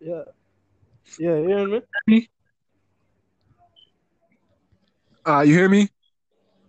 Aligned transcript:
Yeah. 0.00 0.22
Yeah, 1.18 1.36
you 1.36 1.48
hear 1.48 1.66
me? 2.06 2.28
Uh, 5.26 5.40
you 5.40 5.54
hear 5.54 5.68
me? 5.68 5.88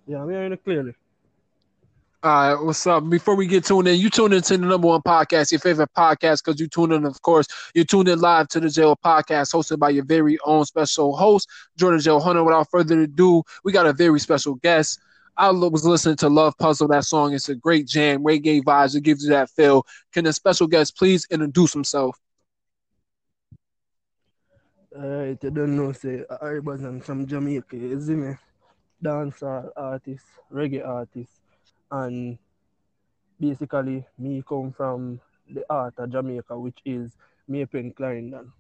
Yeah, 0.07 0.21
I'm 0.21 0.29
hearing 0.29 0.53
it 0.53 0.63
clearly. 0.63 0.93
All 2.24 2.55
right, 2.55 2.63
what's 2.63 2.85
up? 2.87 3.08
Before 3.09 3.35
we 3.35 3.45
get 3.45 3.66
tuned 3.66 3.87
in, 3.87 4.00
you 4.00 4.09
tune 4.09 4.33
into 4.33 4.58
the 4.58 4.66
number 4.66 4.87
one 4.87 5.01
podcast, 5.01 5.51
your 5.51 5.59
favorite 5.59 5.92
podcast, 5.95 6.43
because 6.43 6.59
you 6.59 6.67
tune 6.67 6.92
in, 6.92 7.05
of 7.05 7.21
course, 7.21 7.48
you 7.75 7.83
tuned 7.83 8.07
in 8.07 8.20
live 8.20 8.48
to 8.50 8.59
the 8.59 8.70
Jail 8.70 8.95
podcast, 8.95 9.54
hosted 9.54 9.78
by 9.78 9.91
your 9.91 10.04
very 10.04 10.38
own 10.44 10.66
special 10.66 11.16
host, 11.16 11.48
Jordan 11.78 12.00
Jail 12.00 12.20
Hunter. 12.20 12.44
Without 12.44 12.70
further 12.71 13.02
ado, 13.02 13.44
we 13.64 13.71
got 13.71 13.86
a 13.86 13.94
very 13.94 14.20
special 14.20 14.55
guest. 14.55 15.00
I 15.38 15.52
was 15.52 15.86
listening 15.86 16.16
to 16.18 16.30
Love 16.30 16.57
Puzzle, 16.57 16.88
that 16.88 17.05
song. 17.05 17.34
It's 17.34 17.50
a 17.50 17.55
great 17.55 17.88
jam, 17.88 18.23
reggae 18.23 18.64
vibes. 18.64 18.96
It 18.96 19.04
gives 19.04 19.23
you 19.23 19.30
that 19.30 19.52
feel. 19.52 19.86
Can 20.12 20.23
the 20.23 20.34
special 20.34 20.66
guest 20.66 20.98
please 20.98 21.28
introduce 21.30 21.71
himself? 21.73 22.18
Alright, 24.98 25.44
you 25.44 25.52
don't 25.52 25.76
know, 25.76 25.92
say, 25.92 26.24
I'm 26.42 27.02
from 27.02 27.28
Jamaica, 27.28 27.78
you 27.78 28.02
see 28.02 28.16
me? 28.16 28.34
Dancehall 29.04 29.70
artist, 29.78 30.26
reggae 30.52 30.84
artist, 30.84 31.34
and 31.92 32.40
basically, 33.40 34.04
me 34.18 34.44
come 34.48 34.72
from 34.72 35.20
the 35.48 35.64
art 35.70 35.94
of 36.00 36.10
Jamaica, 36.10 36.58
which 36.58 36.80
is 36.84 37.16
Maypen 37.48 37.96
Clarendon. 37.96 38.52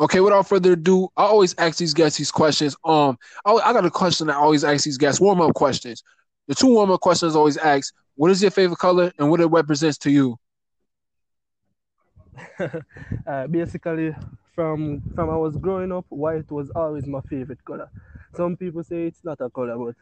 Okay, 0.00 0.18
without 0.18 0.48
further 0.48 0.72
ado, 0.72 1.08
I 1.16 1.22
always 1.22 1.54
ask 1.56 1.78
these 1.78 1.94
guests 1.94 2.18
these 2.18 2.32
questions. 2.32 2.76
Um, 2.84 3.16
I, 3.44 3.52
I 3.52 3.72
got 3.72 3.86
a 3.86 3.90
question 3.90 4.28
I 4.28 4.34
always 4.34 4.64
ask 4.64 4.82
these 4.82 4.98
guests, 4.98 5.20
warm 5.20 5.40
up 5.40 5.54
questions. 5.54 6.02
The 6.48 6.54
two 6.56 6.74
warm 6.74 6.90
up 6.90 7.00
questions 7.00 7.36
I 7.36 7.38
always 7.38 7.58
ask: 7.58 7.94
What 8.16 8.32
is 8.32 8.42
your 8.42 8.50
favorite 8.50 8.78
color, 8.78 9.12
and 9.20 9.30
what 9.30 9.40
it 9.40 9.46
represents 9.46 9.98
to 9.98 10.10
you? 10.10 10.36
uh, 13.26 13.46
basically, 13.46 14.16
from 14.54 15.02
from 15.14 15.30
I 15.30 15.36
was 15.36 15.56
growing 15.56 15.92
up, 15.92 16.06
white 16.08 16.50
was 16.50 16.70
always 16.70 17.06
my 17.06 17.20
favorite 17.22 17.64
color. 17.64 17.90
Some 18.34 18.56
people 18.56 18.82
say 18.82 19.06
it's 19.06 19.24
not 19.24 19.40
a 19.40 19.50
color, 19.50 19.76
but 19.78 19.94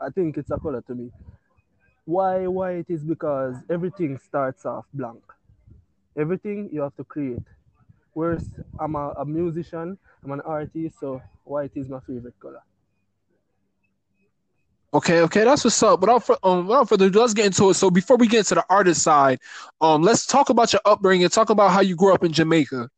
I 0.00 0.10
think 0.10 0.36
it's 0.38 0.50
a 0.50 0.58
color 0.58 0.82
to 0.82 0.94
me. 0.94 1.10
Why 2.04 2.46
white 2.46 2.86
is 2.88 3.04
because 3.04 3.56
everything 3.70 4.18
starts 4.18 4.64
off 4.66 4.86
blank. 4.92 5.22
Everything 6.16 6.68
you 6.72 6.82
have 6.82 6.96
to 6.96 7.04
create. 7.04 7.42
Whereas 8.14 8.48
I'm 8.78 8.94
a, 8.96 9.10
a 9.18 9.24
musician, 9.24 9.98
I'm 10.24 10.32
an 10.32 10.40
artist, 10.42 10.98
so 11.00 11.22
white 11.44 11.72
is 11.76 11.88
my 11.88 12.00
favorite 12.00 12.38
color. 12.40 12.62
Okay, 14.92 15.20
okay, 15.22 15.44
that's 15.44 15.64
what's 15.64 15.82
up. 15.82 16.00
Without, 16.00 16.28
um, 16.42 16.66
without 16.66 16.88
further 16.88 17.06
ado, 17.06 17.20
let's 17.20 17.34
get 17.34 17.46
into 17.46 17.70
it. 17.70 17.74
So 17.74 17.90
before 17.90 18.16
we 18.16 18.26
get 18.26 18.38
into 18.38 18.56
the 18.56 18.64
artist 18.68 19.02
side, 19.02 19.38
um, 19.80 20.02
let's 20.02 20.26
talk 20.26 20.50
about 20.50 20.72
your 20.72 20.82
upbringing. 20.84 21.28
Talk 21.28 21.50
about 21.50 21.70
how 21.70 21.80
you 21.80 21.94
grew 21.94 22.12
up 22.12 22.24
in 22.24 22.32
Jamaica. 22.32 22.88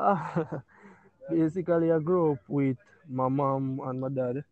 Basically, 1.30 1.92
I 1.92 1.98
grew 1.98 2.32
up 2.32 2.38
with 2.48 2.76
my 3.08 3.28
mom 3.28 3.80
and 3.84 4.00
my 4.00 4.08
dad. 4.08 4.44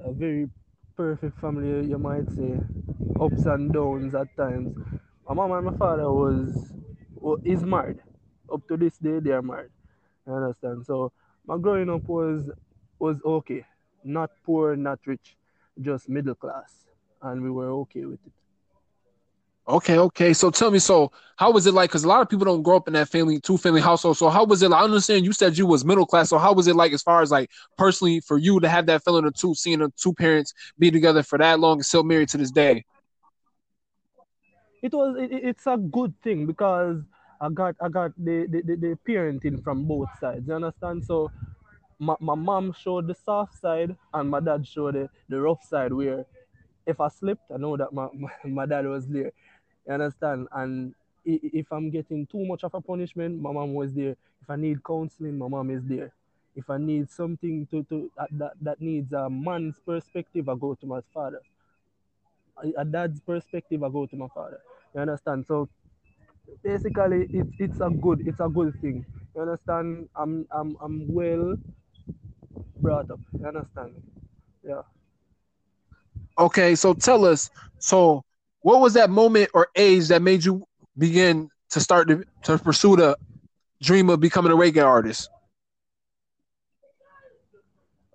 A 0.00 0.12
very 0.12 0.48
perfect 0.96 1.38
family, 1.40 1.88
you 1.88 1.98
might 1.98 2.30
say. 2.30 2.60
Ups 3.20 3.46
and 3.46 3.72
downs 3.72 4.14
at 4.14 4.28
times. 4.36 4.74
My 5.28 5.34
mom 5.34 5.52
and 5.52 5.66
my 5.66 5.72
father 5.72 6.12
was, 6.12 6.72
well, 7.14 7.38
is 7.44 7.64
married. 7.64 7.98
Up 8.52 8.66
to 8.68 8.76
this 8.76 8.98
day, 8.98 9.18
they 9.20 9.32
are 9.32 9.42
married. 9.42 9.70
You 10.26 10.34
understand? 10.34 10.86
So 10.86 11.12
my 11.46 11.58
growing 11.58 11.90
up 11.90 12.08
was 12.08 12.50
was 12.98 13.20
okay. 13.24 13.64
Not 14.04 14.30
poor, 14.44 14.76
not 14.76 15.00
rich, 15.06 15.36
just 15.80 16.08
middle 16.08 16.34
class. 16.34 16.86
And 17.22 17.42
we 17.42 17.50
were 17.50 17.70
okay 17.82 18.04
with 18.04 18.20
it. 18.26 18.32
Okay, 19.68 19.98
okay. 19.98 20.32
So 20.32 20.50
tell 20.50 20.70
me, 20.70 20.78
so 20.78 21.10
how 21.36 21.50
was 21.50 21.66
it 21.66 21.74
like? 21.74 21.90
Because 21.90 22.04
a 22.04 22.08
lot 22.08 22.22
of 22.22 22.28
people 22.28 22.44
don't 22.44 22.62
grow 22.62 22.76
up 22.76 22.86
in 22.86 22.94
that 22.94 23.08
family, 23.08 23.40
two 23.40 23.58
family 23.58 23.80
household. 23.80 24.16
So 24.16 24.28
how 24.28 24.44
was 24.44 24.62
it? 24.62 24.70
Like? 24.70 24.80
I 24.80 24.84
understand 24.84 25.24
you 25.24 25.32
said 25.32 25.58
you 25.58 25.66
was 25.66 25.84
middle 25.84 26.06
class. 26.06 26.28
So 26.28 26.38
how 26.38 26.52
was 26.52 26.68
it 26.68 26.76
like, 26.76 26.92
as 26.92 27.02
far 27.02 27.20
as 27.20 27.32
like 27.32 27.50
personally 27.76 28.20
for 28.20 28.38
you 28.38 28.60
to 28.60 28.68
have 28.68 28.86
that 28.86 29.02
feeling 29.04 29.24
of 29.24 29.34
two, 29.34 29.54
seeing 29.56 29.80
the 29.80 29.90
two 30.00 30.14
parents 30.14 30.54
be 30.78 30.90
together 30.92 31.24
for 31.24 31.36
that 31.38 31.58
long 31.58 31.78
and 31.78 31.84
still 31.84 32.04
married 32.04 32.28
to 32.28 32.38
this 32.38 32.52
day? 32.52 32.84
It 34.82 34.92
was. 34.92 35.16
It, 35.18 35.32
it's 35.32 35.66
a 35.66 35.76
good 35.76 36.14
thing 36.22 36.46
because 36.46 37.02
I 37.40 37.48
got 37.48 37.74
I 37.80 37.88
got 37.88 38.12
the, 38.16 38.46
the, 38.48 38.62
the, 38.62 38.76
the 38.76 38.98
parenting 39.08 39.64
from 39.64 39.84
both 39.84 40.10
sides. 40.20 40.46
You 40.46 40.54
understand? 40.54 41.04
So 41.04 41.32
my, 41.98 42.14
my 42.20 42.36
mom 42.36 42.72
showed 42.72 43.08
the 43.08 43.14
soft 43.14 43.60
side 43.60 43.96
and 44.14 44.30
my 44.30 44.38
dad 44.38 44.66
showed 44.66 44.94
the, 44.94 45.08
the 45.28 45.40
rough 45.40 45.64
side 45.64 45.92
where 45.92 46.24
if 46.86 47.00
I 47.00 47.08
slipped, 47.08 47.50
I 47.52 47.56
know 47.56 47.76
that 47.76 47.92
my, 47.92 48.08
my, 48.14 48.30
my 48.44 48.66
dad 48.66 48.86
was 48.86 49.08
there. 49.08 49.32
You 49.86 49.94
understand? 49.94 50.48
And 50.52 50.94
if 51.24 51.72
I'm 51.72 51.90
getting 51.90 52.26
too 52.26 52.44
much 52.46 52.64
of 52.64 52.74
a 52.74 52.80
punishment, 52.80 53.40
my 53.40 53.52
mom 53.52 53.74
was 53.74 53.92
there. 53.94 54.16
If 54.42 54.50
I 54.50 54.56
need 54.56 54.84
counseling, 54.84 55.38
my 55.38 55.48
mom 55.48 55.70
is 55.70 55.82
there. 55.84 56.12
If 56.54 56.70
I 56.70 56.78
need 56.78 57.10
something 57.10 57.66
to, 57.66 57.82
to 57.84 58.10
that, 58.32 58.52
that 58.62 58.80
needs 58.80 59.12
a 59.12 59.28
man's 59.28 59.78
perspective, 59.84 60.48
I 60.48 60.54
go 60.54 60.74
to 60.74 60.86
my 60.86 61.00
father. 61.12 61.40
A, 62.78 62.84
dad's 62.84 63.20
perspective, 63.20 63.82
I 63.82 63.88
go 63.90 64.06
to 64.06 64.16
my 64.16 64.28
father. 64.28 64.60
You 64.94 65.00
understand? 65.02 65.46
So 65.46 65.68
basically, 66.62 67.26
it's 67.30 67.50
it's 67.58 67.80
a 67.80 67.90
good 67.90 68.26
it's 68.26 68.40
a 68.40 68.48
good 68.48 68.80
thing. 68.80 69.04
You 69.34 69.42
understand? 69.42 70.08
I'm 70.16 70.46
I'm 70.50 70.76
I'm 70.80 71.12
well 71.12 71.56
brought 72.80 73.10
up. 73.10 73.20
You 73.38 73.46
understand? 73.46 74.02
Yeah. 74.66 74.82
Okay, 76.38 76.74
so 76.74 76.94
tell 76.94 77.24
us. 77.24 77.50
So, 77.78 78.22
what 78.66 78.80
was 78.80 78.94
that 78.94 79.10
moment 79.10 79.48
or 79.54 79.68
age 79.76 80.08
that 80.08 80.20
made 80.20 80.44
you 80.44 80.66
begin 80.98 81.48
to 81.70 81.78
start 81.78 82.08
to, 82.08 82.24
to 82.42 82.58
pursue 82.58 82.96
the 82.96 83.16
dream 83.80 84.10
of 84.10 84.18
becoming 84.18 84.50
a 84.50 84.56
reggae 84.56 84.84
artist? 84.84 85.30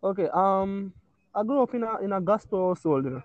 Okay. 0.03 0.27
Um, 0.33 0.91
I 1.33 1.43
grew 1.43 1.63
up 1.63 1.73
in 1.73 1.83
a 1.83 1.99
in 2.01 2.11
a 2.11 2.19
gospel 2.19 2.67
household, 2.67 3.05
you 3.05 3.11
know. 3.11 3.23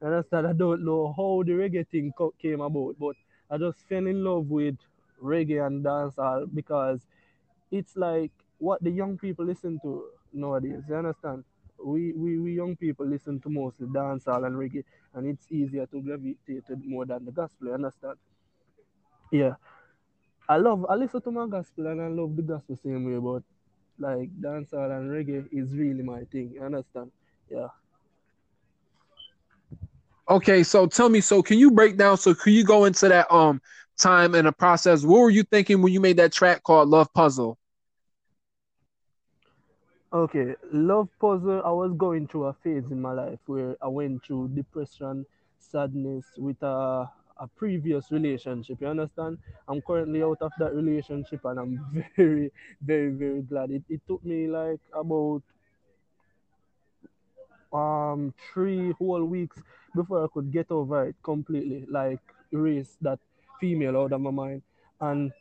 And 0.00 0.16
I 0.16 0.22
said 0.28 0.46
I 0.46 0.52
don't 0.52 0.84
know 0.84 1.14
how 1.16 1.44
the 1.46 1.52
reggae 1.52 1.86
thing 1.86 2.12
came 2.42 2.60
about, 2.60 2.96
but 2.98 3.14
I 3.48 3.56
just 3.56 3.78
fell 3.88 4.08
in 4.08 4.24
love 4.24 4.50
with 4.50 4.78
reggae 5.22 5.64
and 5.64 5.84
dancehall 5.84 6.52
because 6.52 6.98
it's 7.70 7.96
like 7.96 8.32
what 8.58 8.82
the 8.82 8.90
young 8.90 9.16
people 9.16 9.44
listen 9.44 9.78
to 9.82 10.06
nowadays. 10.32 10.82
You 10.88 10.96
understand? 10.96 11.44
We, 11.82 12.12
we, 12.12 12.38
we 12.38 12.54
young 12.54 12.76
people 12.76 13.06
listen 13.06 13.40
to 13.40 13.48
mostly 13.48 13.86
dancehall 13.86 14.46
and 14.46 14.56
reggae, 14.56 14.84
and 15.14 15.26
it's 15.26 15.46
easier 15.50 15.86
to 15.86 16.00
gravitate 16.00 16.64
more 16.84 17.06
than 17.06 17.24
the 17.24 17.32
gospel. 17.32 17.68
You 17.68 17.74
understand? 17.74 18.16
Yeah. 19.30 19.54
I 20.48 20.56
love, 20.56 20.86
I 20.88 20.94
listen 20.94 21.20
to 21.22 21.30
my 21.30 21.46
gospel 21.46 21.86
and 21.88 22.00
I 22.00 22.08
love 22.08 22.34
the 22.34 22.42
gospel 22.42 22.78
same 22.82 23.04
way, 23.04 23.18
but 23.18 23.42
like 23.98 24.30
dancehall 24.40 24.96
and 24.96 25.10
reggae 25.10 25.46
is 25.52 25.72
really 25.72 26.02
my 26.02 26.24
thing. 26.24 26.52
You 26.54 26.64
understand? 26.64 27.10
Yeah. 27.50 27.68
Okay, 30.30 30.62
so 30.62 30.86
tell 30.86 31.08
me, 31.08 31.20
so 31.20 31.42
can 31.42 31.58
you 31.58 31.70
break 31.70 31.96
down? 31.96 32.16
So 32.16 32.34
can 32.34 32.52
you 32.52 32.64
go 32.64 32.84
into 32.84 33.08
that 33.08 33.30
um 33.32 33.60
time 33.98 34.34
and 34.34 34.46
the 34.46 34.52
process? 34.52 35.04
What 35.04 35.20
were 35.20 35.30
you 35.30 35.42
thinking 35.42 35.82
when 35.82 35.92
you 35.92 36.00
made 36.00 36.16
that 36.18 36.32
track 36.32 36.62
called 36.62 36.88
Love 36.88 37.12
Puzzle? 37.14 37.58
Okay, 40.12 40.54
love 40.72 41.08
puzzle. 41.20 41.60
I 41.64 41.70
was 41.70 41.92
going 41.98 42.28
through 42.28 42.44
a 42.44 42.54
phase 42.54 42.84
in 42.90 43.00
my 43.00 43.12
life 43.12 43.40
where 43.44 43.76
I 43.82 43.88
went 43.88 44.24
through 44.24 44.48
depression, 44.54 45.26
sadness 45.58 46.24
with 46.38 46.62
a, 46.62 47.10
a 47.36 47.46
previous 47.56 48.10
relationship. 48.10 48.80
You 48.80 48.86
understand? 48.86 49.36
I'm 49.68 49.82
currently 49.82 50.22
out 50.22 50.38
of 50.40 50.52
that 50.58 50.74
relationship 50.74 51.44
and 51.44 51.60
I'm 51.60 52.04
very, 52.16 52.50
very, 52.80 53.10
very 53.10 53.42
glad. 53.42 53.70
It, 53.70 53.82
it 53.90 54.00
took 54.06 54.24
me 54.24 54.46
like 54.48 54.80
about 54.94 55.42
um 57.70 58.32
three 58.50 58.92
whole 58.92 59.22
weeks 59.24 59.58
before 59.94 60.24
I 60.24 60.28
could 60.32 60.50
get 60.50 60.70
over 60.70 61.08
it 61.08 61.16
completely, 61.22 61.84
like 61.86 62.20
erase 62.50 62.96
that 63.02 63.18
female 63.60 63.98
out 63.98 64.12
of 64.12 64.22
my 64.22 64.30
mind. 64.30 64.62
And 65.02 65.32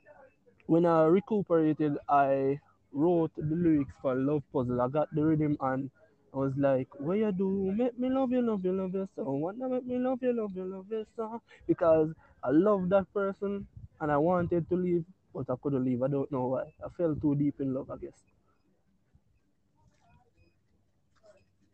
when 0.66 0.86
I 0.86 1.04
recuperated, 1.06 1.98
I 2.10 2.60
wrote 2.92 3.32
the 3.38 3.56
lyrics 3.56 3.94
for 4.02 4.16
Love 4.16 4.44
Puzzle. 4.54 4.82
I 4.82 4.88
got 4.88 5.14
the 5.14 5.24
rhythm 5.26 5.58
and 5.62 5.90
I 6.34 6.38
was 6.38 6.54
like, 6.58 6.88
what 7.00 7.18
you 7.18 7.32
do? 7.32 7.72
Make 7.76 7.98
me 8.00 8.10
love 8.10 8.32
you, 8.32 8.42
love 8.42 8.64
you, 8.66 8.74
love 8.74 8.94
you 8.94 9.08
so. 9.16 9.24
Wanna 9.24 9.70
make 9.70 9.86
me 9.86 9.98
love 9.98 10.20
you, 10.22 10.34
love 10.34 10.56
you, 10.56 10.66
love 10.66 10.86
you 10.90 11.06
so. 11.16 11.42
Because 11.68 12.10
I 12.44 12.50
love 12.52 12.90
that 12.90 13.12
person 13.14 13.68
and 14.02 14.12
I 14.12 14.18
wanted 14.18 14.70
to 14.70 14.76
leave, 14.76 15.06
but 15.34 15.50
I 15.50 15.56
couldn't 15.62 15.86
leave. 15.86 16.04
I 16.04 16.08
don't 16.08 16.32
know 16.32 16.48
why. 16.48 16.74
I 16.86 16.90
fell 16.98 17.16
too 17.16 17.36
deep 17.36 17.60
in 17.60 17.74
love, 17.74 17.90
I 17.92 17.98
guess. 17.98 18.24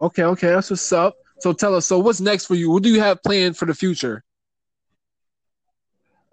Okay, 0.02 0.24
okay, 0.24 0.48
that's 0.50 0.70
what's 0.70 0.92
up. 0.92 1.16
So 1.40 1.54
tell 1.54 1.76
us, 1.76 1.86
so 1.86 2.00
what's 2.00 2.22
next 2.22 2.46
for 2.46 2.56
you? 2.56 2.70
What 2.72 2.84
do 2.84 2.90
you 2.90 3.00
have 3.02 3.22
planned 3.24 3.58
for 3.58 3.66
the 3.66 3.74
future? 3.74 4.24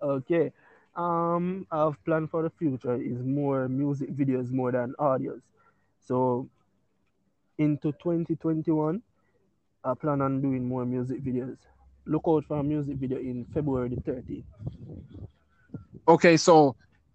Okay. 0.02 0.52
Um, 0.96 1.66
I've 1.70 2.02
planned 2.04 2.30
for 2.30 2.42
the 2.42 2.50
future 2.50 3.00
is 3.00 3.22
more 3.22 3.68
music 3.68 4.14
videos 4.14 4.50
more 4.50 4.72
than 4.72 4.94
audios. 4.98 5.40
So 6.00 6.48
into 7.58 7.92
2021, 7.92 9.00
I 9.84 9.94
plan 9.94 10.20
on 10.20 10.40
doing 10.40 10.66
more 10.66 10.84
music 10.84 11.22
videos. 11.22 11.56
Look 12.06 12.22
out 12.26 12.44
for 12.46 12.58
a 12.58 12.62
music 12.62 12.96
video 12.96 13.18
in 13.18 13.44
February 13.54 13.90
the 13.90 13.96
30th. 13.96 14.44
Okay, 16.08 16.36
so 16.36 16.74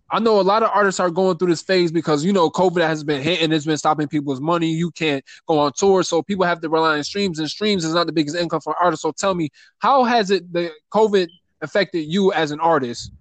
I 0.10 0.20
know 0.20 0.40
a 0.40 0.44
lot 0.44 0.64
of 0.64 0.70
artists 0.74 1.00
are 1.00 1.10
going 1.10 1.38
through 1.38 1.50
this 1.50 1.64
phase 1.64 1.92
because 1.92 2.24
you 2.24 2.32
know 2.32 2.50
COVID 2.50 2.86
has 2.86 3.04
been 3.04 3.22
hitting, 3.22 3.52
it's 3.52 3.66
been 3.66 3.78
stopping 3.78 4.08
people's 4.08 4.40
money. 4.40 4.68
You 4.68 4.92
can't 4.92 5.24
go 5.48 5.60
on 5.60 5.74
tour, 5.76 6.04
so 6.04 6.22
people 6.22 6.46
have 6.46 6.62
to 6.62 6.70
rely 6.70 6.98
on 6.98 7.04
streams, 7.04 7.40
and 7.40 7.50
streams 7.50 7.84
is 7.84 7.94
not 7.94 8.06
the 8.06 8.14
biggest 8.14 8.38
income 8.38 8.62
for 8.62 8.76
artists. 8.82 9.02
So 9.02 9.12
tell 9.12 9.34
me, 9.34 9.50
how 9.80 10.04
has 10.04 10.30
it 10.32 10.52
the 10.54 10.72
COVID 10.94 11.28
affected 11.62 12.02
you 12.02 12.32
as 12.34 12.52
an 12.52 12.60
artist? 12.60 13.12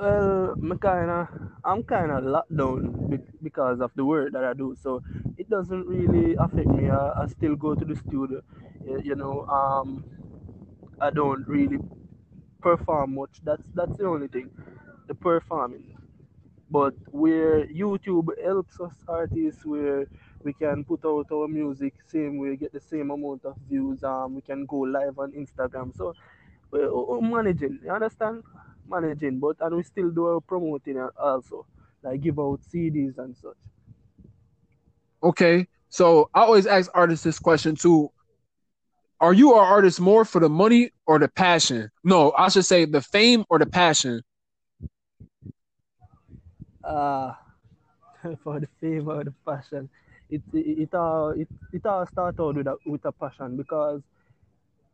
Well, 0.00 0.56
me 0.56 0.76
kinda, 0.86 1.18
I'm 1.64 1.82
kinda 1.82 2.20
locked 2.20 2.56
down 2.56 2.80
be- 3.10 3.20
because 3.42 3.80
of 3.80 3.92
the 3.96 4.04
work 4.04 4.32
that 4.32 4.44
I 4.44 4.54
do. 4.54 4.74
So 4.84 5.02
it 5.36 5.48
doesn't 5.50 5.86
really 5.86 6.36
affect 6.36 6.68
me. 6.68 6.88
I, 6.88 7.22
I 7.22 7.26
still 7.26 7.54
go 7.56 7.74
to 7.74 7.84
the 7.84 7.96
studio. 7.96 8.40
You, 8.86 9.00
you 9.08 9.14
know, 9.14 9.44
um, 9.46 10.04
I 11.00 11.10
don't 11.10 11.46
really 11.48 11.78
perform 12.62 13.14
much. 13.16 13.34
That's 13.44 13.66
that's 13.74 13.96
the 13.98 14.06
only 14.06 14.28
thing, 14.28 14.50
the 15.08 15.14
performing. 15.14 15.86
But 16.70 16.94
where 17.12 17.66
YouTube 17.66 18.28
helps 18.44 18.80
us 18.80 18.94
artists, 19.08 19.64
where 19.66 20.06
we 20.44 20.52
can 20.54 20.84
put 20.84 21.04
out 21.06 21.26
our 21.32 21.48
music, 21.48 21.94
same 22.08 22.38
way 22.38 22.56
get 22.56 22.72
the 22.72 22.80
same 22.80 23.10
amount 23.10 23.44
of 23.46 23.56
views. 23.68 24.02
Um, 24.04 24.36
we 24.36 24.42
can 24.42 24.66
go 24.66 24.78
live 24.98 25.18
on 25.18 25.32
Instagram. 25.32 25.94
So 25.96 26.14
we're, 26.72 26.90
we're 26.94 27.20
managing. 27.22 27.80
You 27.84 27.92
understand? 27.92 28.44
Managing, 28.90 29.38
but 29.38 29.56
and 29.60 29.76
we 29.76 29.82
still 29.82 30.10
do 30.10 30.26
our 30.26 30.40
promoting 30.40 31.00
also, 31.16 31.66
like 32.02 32.20
give 32.20 32.38
out 32.38 32.60
CDs 32.72 33.18
and 33.18 33.36
such. 33.36 33.56
Okay, 35.22 35.68
so 35.88 36.28
I 36.34 36.42
always 36.42 36.66
ask 36.66 36.90
artists 36.94 37.24
this 37.24 37.38
question 37.38 37.76
too. 37.76 38.10
Are 39.20 39.34
you 39.34 39.52
an 39.52 39.60
artist 39.60 40.00
more 40.00 40.24
for 40.24 40.40
the 40.40 40.48
money 40.48 40.92
or 41.06 41.18
the 41.18 41.28
passion? 41.28 41.90
No, 42.02 42.32
I 42.36 42.48
should 42.48 42.64
say 42.64 42.86
the 42.86 43.02
fame 43.02 43.44
or 43.50 43.58
the 43.58 43.66
passion. 43.66 44.22
Uh 46.82 47.34
for 48.42 48.60
the 48.60 48.68
fame 48.80 49.08
or 49.08 49.24
the 49.24 49.34
passion. 49.46 49.88
It 50.30 50.42
it, 50.52 50.88
it 50.88 50.94
all 50.94 51.30
it, 51.30 51.48
it 51.72 51.84
all 51.84 52.06
start 52.06 52.40
out 52.40 52.54
with 52.54 52.66
a 52.66 52.76
with 52.86 53.04
a 53.04 53.12
passion 53.12 53.56
because 53.56 54.00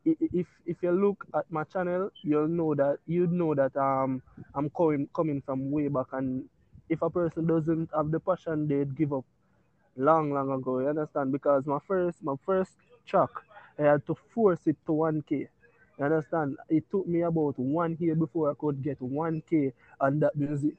if 0.06 0.46
if 0.66 0.82
you 0.82 0.92
look 0.92 1.26
at 1.34 1.50
my 1.50 1.64
channel, 1.64 2.10
you'll 2.22 2.48
know 2.48 2.74
that 2.74 2.98
you'd 3.06 3.32
know 3.32 3.54
that 3.54 3.76
um 3.76 4.22
I'm 4.54 4.70
coming 4.70 5.08
coming 5.14 5.42
from 5.42 5.70
way 5.70 5.88
back, 5.88 6.06
and 6.12 6.48
if 6.88 7.02
a 7.02 7.10
person 7.10 7.46
doesn't 7.46 7.90
have 7.94 8.10
the 8.10 8.20
passion, 8.20 8.68
they'd 8.68 8.94
give 8.96 9.12
up 9.12 9.24
long 9.96 10.32
long 10.32 10.50
ago. 10.52 10.80
You 10.80 10.88
understand? 10.88 11.32
Because 11.32 11.66
my 11.66 11.78
first 11.86 12.22
my 12.22 12.34
first 12.44 12.72
track, 13.06 13.30
I 13.78 13.82
had 13.82 14.06
to 14.06 14.14
force 14.34 14.66
it 14.66 14.76
to 14.86 14.92
1K. 14.92 15.48
You 15.98 16.04
understand? 16.04 16.56
It 16.68 16.90
took 16.90 17.06
me 17.06 17.22
about 17.22 17.58
one 17.58 17.96
year 18.00 18.14
before 18.14 18.50
I 18.50 18.54
could 18.54 18.82
get 18.82 19.00
1K 19.00 19.72
on 20.00 20.20
that 20.20 20.36
music. 20.36 20.76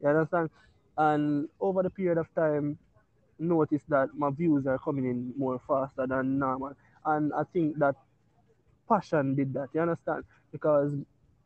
You 0.00 0.08
understand? 0.08 0.50
And 0.96 1.48
over 1.60 1.82
the 1.82 1.90
period 1.90 2.18
of 2.18 2.32
time, 2.34 2.78
notice 3.38 3.82
that 3.88 4.14
my 4.14 4.30
views 4.30 4.66
are 4.66 4.78
coming 4.78 5.04
in 5.06 5.32
more 5.36 5.60
faster 5.66 6.06
than 6.06 6.38
normal. 6.38 6.74
And 7.04 7.32
I 7.32 7.44
think 7.52 7.78
that 7.78 7.96
passion 8.88 9.34
did 9.34 9.52
that. 9.54 9.68
You 9.74 9.82
understand? 9.82 10.24
Because 10.52 10.94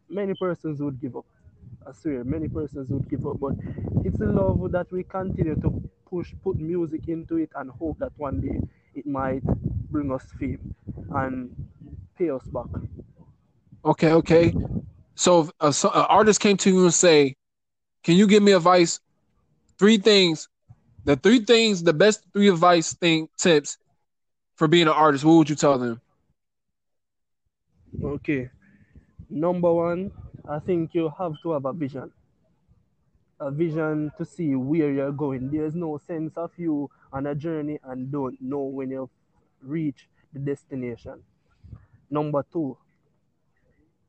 many 0.09 0.35
persons 0.35 0.81
would 0.81 1.01
give 1.01 1.17
up. 1.17 1.27
I 1.87 1.93
swear, 1.93 2.25
many 2.25 2.49
persons 2.49 2.91
would 2.91 3.09
give 3.09 3.27
up. 3.27 3.39
But 3.41 3.55
it's 4.05 4.21
a 4.21 4.27
love 4.27 4.71
that 4.73 4.91
we 4.93 5.05
continue 5.05 5.57
to 5.57 5.73
push, 6.11 6.33
put 6.43 6.59
music 6.59 7.09
into 7.09 7.37
it, 7.37 7.51
and 7.57 7.71
hope 7.71 7.99
that 7.99 8.13
one 8.17 8.41
day 8.41 8.61
it 8.95 9.07
might 9.07 9.43
bring 9.91 10.13
us 10.13 10.25
fame 10.39 10.75
and 11.13 11.55
pay 12.19 12.31
us 12.31 12.49
back. 12.49 12.67
Okay, 13.85 14.13
okay. 14.13 14.55
So 15.17 15.43
if 15.43 15.51
a, 15.61 15.73
so- 15.73 15.91
uh, 15.91 16.01
an 16.01 16.07
artist 16.09 16.41
came 16.41 16.57
to 16.59 16.71
you 16.71 16.85
and 16.85 16.95
say, 16.95 17.37
"Can 18.05 18.17
you 18.17 18.27
give 18.27 18.43
me 18.43 18.53
advice? 18.53 19.01
Three 19.79 19.99
things, 19.99 20.49
the 21.05 21.17
three 21.17 21.41
things, 21.45 21.85
the 21.85 21.95
best 21.95 22.25
three 22.35 22.49
advice 22.51 22.95
thing 22.95 23.29
tips 23.39 23.79
for 24.57 24.69
being 24.69 24.89
an 24.89 24.95
artist." 24.95 25.25
What 25.25 25.35
would 25.37 25.51
you 25.51 25.57
tell 25.57 25.79
them? 25.79 26.02
Okay. 28.01 28.51
Number 29.29 29.73
one, 29.73 30.13
I 30.49 30.59
think 30.59 30.95
you 30.95 31.13
have 31.19 31.35
to 31.43 31.53
have 31.53 31.65
a 31.65 31.73
vision. 31.73 32.11
A 33.41 33.51
vision 33.51 34.13
to 34.19 34.25
see 34.25 34.55
where 34.55 34.91
you're 34.91 35.13
going. 35.13 35.51
There's 35.51 35.75
no 35.75 35.99
sense 35.99 36.37
of 36.37 36.53
you 36.57 36.91
on 37.13 37.27
a 37.27 37.35
journey 37.35 37.79
and 37.85 38.11
don't 38.11 38.41
know 38.41 38.61
when 38.61 38.91
you 38.91 39.11
reach 39.63 40.09
the 40.33 40.39
destination. 40.39 41.23
Number 42.11 42.45
two, 42.53 42.77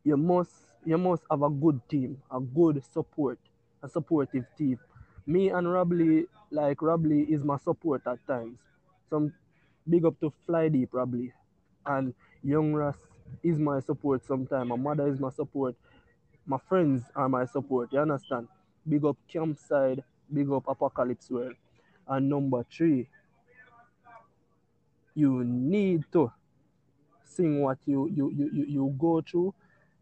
you 0.03 0.17
must 0.17 0.51
you 0.85 0.97
must 0.97 1.23
have 1.31 1.41
a 1.41 1.49
good 1.49 1.79
team, 1.89 2.21
a 2.29 2.39
good 2.39 2.83
support, 2.93 3.39
a 3.81 3.89
supportive 3.89 4.45
team. 4.57 4.77
Me 5.25 5.49
and 5.49 5.71
Robley, 5.71 6.25
like 6.51 6.81
Robley 6.81 7.21
is 7.23 7.43
my 7.43 7.57
support 7.57 8.01
at 8.05 8.25
times. 8.27 8.59
Some 9.09 9.33
big 9.89 10.05
up 10.05 10.19
to 10.19 10.33
Fly 10.45 10.67
Deep 10.67 10.89
Robley. 10.91 11.33
And 11.85 12.13
Young 12.43 12.73
Ras 12.73 12.97
is 13.41 13.59
my 13.59 13.79
support 13.79 14.25
sometimes. 14.25 14.69
My 14.69 14.75
mother 14.75 15.07
is 15.07 15.19
my 15.19 15.29
support. 15.29 15.75
My 16.45 16.57
friends 16.69 17.03
are 17.15 17.29
my 17.29 17.45
support. 17.45 17.91
You 17.91 17.99
understand? 17.99 18.47
Big 18.87 19.05
up 19.05 19.17
Campside, 19.33 20.03
big 20.31 20.51
up 20.51 20.67
Apocalypse 20.67 21.29
World. 21.29 21.55
And 22.07 22.29
number 22.29 22.65
three, 22.69 23.07
you 25.15 25.43
need 25.43 26.03
to 26.11 26.31
sing 27.23 27.61
what 27.61 27.77
you 27.85 28.09
you, 28.13 28.31
you, 28.31 28.49
you, 28.53 28.65
you 28.65 28.95
go 28.99 29.21
through, 29.21 29.53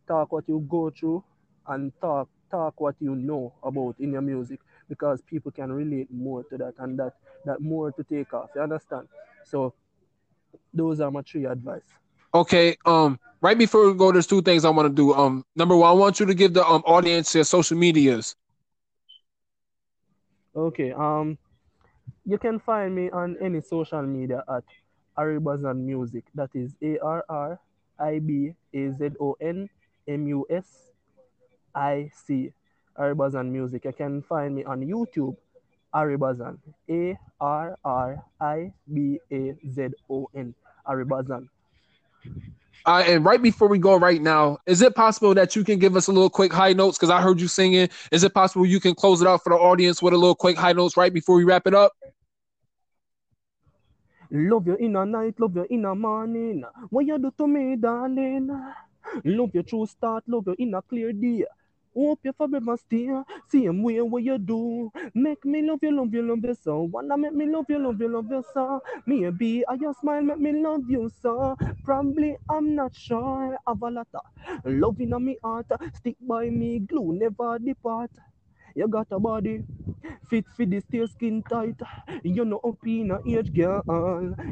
talk 0.07 0.31
what 0.31 0.47
you 0.47 0.65
go 0.69 0.89
through, 0.89 1.23
and 1.67 1.91
talk 2.01 2.27
talk 2.49 2.79
what 2.81 2.95
you 2.99 3.15
know 3.15 3.53
about 3.63 3.95
in 3.99 4.11
your 4.11 4.21
music 4.21 4.59
because 4.89 5.21
people 5.21 5.51
can 5.51 5.71
relate 5.71 6.11
more 6.11 6.43
to 6.43 6.57
that 6.57 6.73
and 6.79 6.99
that 6.99 7.13
that 7.45 7.61
more 7.61 7.91
to 7.91 8.03
take 8.03 8.33
off. 8.33 8.49
You 8.55 8.61
understand? 8.61 9.07
So 9.45 9.73
those 10.73 10.99
are 10.99 11.11
my 11.11 11.21
three 11.21 11.45
advice. 11.45 11.81
Okay. 12.33 12.77
Um. 12.85 13.19
Right 13.41 13.57
before 13.57 13.87
we 13.89 13.97
go, 13.97 14.11
there's 14.11 14.27
two 14.27 14.41
things 14.43 14.65
I 14.65 14.69
want 14.69 14.87
to 14.87 14.93
do. 14.93 15.13
Um. 15.13 15.45
Number 15.55 15.75
one, 15.75 15.89
I 15.89 15.93
want 15.93 16.19
you 16.19 16.25
to 16.25 16.33
give 16.33 16.53
the 16.53 16.65
um 16.65 16.83
audience 16.85 17.33
your 17.35 17.43
social 17.43 17.77
medias. 17.77 18.35
Okay. 20.55 20.91
Um, 20.91 21.37
you 22.25 22.37
can 22.37 22.59
find 22.59 22.93
me 22.93 23.09
on 23.09 23.37
any 23.41 23.61
social 23.61 24.01
media 24.03 24.43
at 24.49 24.63
Arribazon 25.17 25.77
Music. 25.79 26.25
That 26.35 26.49
is 26.53 26.75
A 26.83 26.99
R 26.99 27.23
R 27.29 27.59
I 27.99 28.19
B 28.19 28.53
A 28.73 28.91
Z 28.91 29.11
O 29.19 29.35
N 29.39 29.69
M 30.07 30.27
U 30.27 30.45
S 30.49 30.91
I 31.73 32.11
C. 32.13 32.51
Arribazon 32.99 33.49
Music. 33.49 33.85
You 33.85 33.93
can 33.93 34.21
find 34.21 34.53
me 34.55 34.63
on 34.65 34.81
YouTube. 34.81 35.35
Arribazon. 35.95 36.59
A 36.89 37.17
R 37.39 37.77
R 37.85 38.23
I 38.39 38.73
B 38.93 39.19
A 39.31 39.55
Z 39.71 39.89
O 40.09 40.29
N. 40.35 40.53
Arribazon. 40.87 41.47
Uh, 42.85 43.03
and 43.05 43.23
right 43.23 43.41
before 43.41 43.67
we 43.67 43.77
go 43.77 43.95
right 43.95 44.21
now, 44.21 44.57
is 44.65 44.81
it 44.81 44.95
possible 44.95 45.35
that 45.35 45.55
you 45.55 45.63
can 45.63 45.77
give 45.77 45.95
us 45.95 46.07
a 46.07 46.11
little 46.11 46.29
quick 46.29 46.51
high 46.51 46.73
notes? 46.73 46.97
Because 46.97 47.11
I 47.11 47.21
heard 47.21 47.39
you 47.39 47.47
singing. 47.47 47.89
Is 48.11 48.23
it 48.23 48.33
possible 48.33 48.65
you 48.65 48.79
can 48.79 48.95
close 48.95 49.21
it 49.21 49.27
out 49.27 49.43
for 49.43 49.51
the 49.51 49.55
audience 49.55 50.01
with 50.01 50.13
a 50.13 50.17
little 50.17 50.35
quick 50.35 50.57
high 50.57 50.73
notes 50.73 50.97
right 50.97 51.13
before 51.13 51.35
we 51.35 51.43
wrap 51.43 51.67
it 51.67 51.75
up? 51.75 51.93
Love 54.31 54.65
you 54.65 54.75
in 54.77 54.95
a 54.95 55.05
night, 55.05 55.39
love 55.39 55.55
you 55.55 55.67
in 55.69 55.85
a 55.85 55.93
morning. 55.93 56.63
What 56.89 57.05
you 57.05 57.19
do 57.19 57.31
to 57.37 57.47
me, 57.47 57.75
darling? 57.75 58.47
Love 59.25 59.49
you 59.53 59.63
true 59.63 59.85
start, 59.85 60.23
love 60.27 60.47
you 60.47 60.55
in 60.57 60.73
a 60.73 60.81
clear 60.81 61.11
day. 61.11 61.45
Hope 61.95 62.19
you 62.23 62.33
forever 62.33 62.77
stay, 62.77 63.09
same 63.47 63.83
way 63.83 63.99
what 64.01 64.23
you 64.23 64.37
do. 64.37 64.91
Make 65.13 65.43
me 65.45 65.61
love 65.61 65.79
you, 65.81 65.91
love 65.91 66.13
you, 66.13 66.21
love 66.21 66.43
you 66.43 66.55
so. 66.55 66.83
Wanna 66.83 67.17
make 67.17 67.33
me 67.33 67.45
love 67.47 67.65
you, 67.69 67.79
love 67.79 67.99
you, 67.99 68.07
love 68.07 68.29
you 68.31 68.43
so. 68.53 68.81
Maybe 69.05 69.63
I 69.67 69.75
just 69.77 69.99
smile, 69.99 70.21
make 70.21 70.39
me 70.39 70.53
love 70.53 70.89
you 70.89 71.09
so. 71.21 71.55
Probably 71.83 72.37
I'm 72.49 72.75
not 72.75 72.95
sure. 72.95 73.57
Have 73.67 73.81
a 73.81 73.89
lot 73.89 74.07
of 74.13 74.21
love 74.65 74.99
in 75.01 75.13
me 75.23 75.37
heart. 75.43 75.67
Stick 75.95 76.15
by 76.21 76.49
me, 76.49 76.79
glue 76.79 77.13
never 77.13 77.59
depart. 77.59 78.11
You 78.75 78.87
got 78.87 79.07
a 79.11 79.19
body 79.19 79.63
fit 80.29 80.45
for 80.55 80.65
the 80.65 80.79
stay 80.79 81.05
skin 81.07 81.43
tight. 81.43 81.79
You 82.23 82.45
know 82.45 82.59
up 82.63 82.77
in 82.85 83.11
a 83.11 83.19
age 83.27 83.53
girl. 83.53 83.83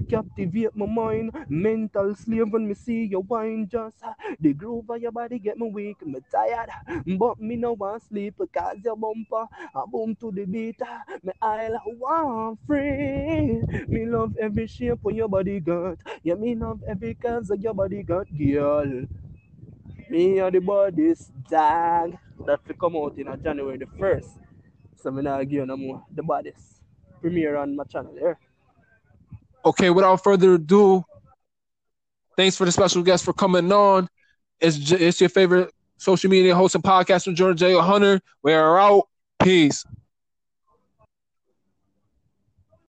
Captivate 0.09 0.75
my 0.75 0.85
mind. 0.85 1.31
Mental 1.49 2.15
slave 2.15 2.51
when 2.51 2.67
me 2.67 2.73
see 2.73 3.05
your 3.05 3.21
wine 3.21 3.67
just 3.71 4.03
uh, 4.03 4.13
the 4.39 4.53
groove 4.53 4.89
of 4.89 5.01
your 5.01 5.11
body 5.11 5.39
get 5.39 5.57
me 5.57 5.69
weak, 5.71 6.05
me 6.05 6.19
tired. 6.31 6.69
But 7.17 7.39
me 7.39 7.55
no 7.55 7.73
want 7.73 8.03
sleep 8.03 8.35
because 8.37 8.77
your 8.83 8.95
bumper 8.95 9.47
a 9.75 9.87
boom 9.87 10.15
to 10.17 10.31
the 10.31 10.45
beat. 10.45 10.79
Me 11.23 11.31
I'll 11.41 11.79
want 11.85 12.59
free. 12.67 13.61
Me 13.87 14.05
love 14.05 14.35
every 14.39 14.67
shape 14.67 14.99
when 15.01 15.15
your 15.15 15.29
body 15.29 15.59
got. 15.59 15.99
Yeah, 16.23 16.35
me 16.35 16.55
love 16.55 16.81
every 16.87 17.13
curves 17.15 17.49
of 17.51 17.61
your 17.61 17.73
body 17.73 18.03
got, 18.03 18.27
girl. 18.37 19.05
Me 20.09 20.39
and 20.39 20.53
the 20.55 20.59
body's 20.59 21.31
dog. 21.49 22.17
That 22.45 22.59
will 22.67 22.75
come 22.75 22.95
out 22.95 23.17
in 23.17 23.27
January 23.43 23.77
the 23.77 23.85
1st. 23.85 24.39
So 24.95 25.09
not 25.09 25.41
give 25.43 25.51
you 25.51 25.65
no 25.65 25.77
more. 25.77 26.03
The 26.13 26.23
baddest. 26.23 26.81
Premiere 27.21 27.57
on 27.57 27.75
my 27.75 27.83
channel 27.85 28.13
here. 28.13 28.37
Okay. 29.65 29.89
Without 29.89 30.23
further 30.23 30.53
ado, 30.53 31.03
thanks 32.37 32.55
for 32.55 32.65
the 32.65 32.71
special 32.71 33.03
guest 33.03 33.23
for 33.23 33.33
coming 33.33 33.71
on. 33.71 34.07
It's 34.59 34.91
it's 34.91 35.21
your 35.21 35.29
favorite 35.29 35.71
social 35.97 36.29
media 36.29 36.55
host 36.55 36.75
and 36.75 36.83
podcast 36.83 37.25
from 37.25 37.35
Jordan 37.35 37.57
J. 37.57 37.73
Hunter. 37.79 38.19
We 38.43 38.53
are 38.53 38.79
out. 38.79 39.07
Peace. 39.41 39.85